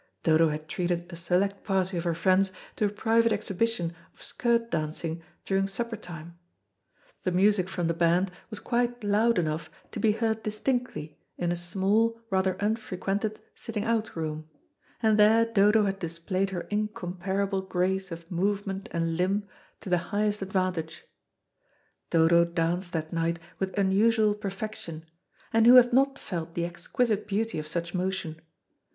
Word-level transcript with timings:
Dodo 0.23 0.49
had 0.49 0.67
treated 0.67 1.05
a 1.13 1.15
select 1.15 1.63
party 1.63 1.95
of 1.95 2.05
her 2.05 2.15
friends 2.15 2.51
to 2.75 2.85
a 2.85 2.89
private 2.89 3.31
exhibition 3.31 3.93
of 4.15 4.23
skirt 4.23 4.71
dancing 4.71 5.21
during 5.45 5.67
supper 5.67 5.95
time. 5.95 6.39
The 7.21 7.31
music 7.31 7.69
from 7.69 7.85
the 7.85 7.93
band 7.93 8.31
was 8.49 8.59
quite 8.59 9.03
loud 9.03 9.37
enough 9.37 9.69
to 9.91 9.99
be 9.99 10.13
heard 10.13 10.41
distinctly 10.41 11.19
in 11.37 11.51
a 11.51 11.55
small, 11.55 12.19
rather 12.31 12.53
unfrequented 12.53 13.41
sitting 13.53 13.85
out 13.85 14.15
room, 14.15 14.49
and 15.03 15.19
there 15.19 15.45
Dodo 15.45 15.83
had 15.83 15.99
displayed 15.99 16.49
her 16.49 16.61
incomparable 16.71 17.61
grace 17.61 18.11
of 18.11 18.31
movement 18.31 18.89
and 18.91 19.17
limb 19.17 19.47
to 19.81 19.89
the 19.91 19.99
highest 20.09 20.41
advantage. 20.41 21.03
Dodo 22.09 22.43
danced 22.43 22.91
that 22.93 23.13
night 23.13 23.37
with 23.59 23.77
unusual 23.77 24.33
perfection, 24.33 25.05
and 25.53 25.67
who 25.67 25.75
has 25.75 25.93
not 25.93 26.17
felt 26.17 26.55
the 26.55 26.65
exquisite 26.65 27.27
beauty 27.27 27.59
of 27.59 27.67
such 27.67 27.93
motion? 27.93 28.41